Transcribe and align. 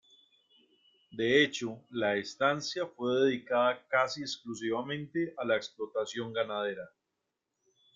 De 1.11 1.43
hecho, 1.43 1.79
la 1.91 2.15
estancia 2.15 2.87
fue 2.87 3.21
dedicada 3.23 3.85
casi 3.87 4.21
exclusivamente 4.21 5.35
a 5.37 5.45
la 5.45 5.55
explotación 5.57 6.33
ganadera. 6.33 6.89